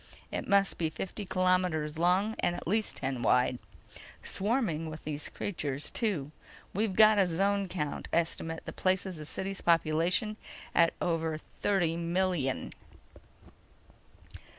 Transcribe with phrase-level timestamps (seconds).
[0.31, 3.59] It must be fifty kilometers long and at least ten wide.
[4.23, 6.31] Swarming with these creatures, too.
[6.73, 10.37] We've got a zone count estimate that places the city's population
[10.73, 12.73] at over thirty million."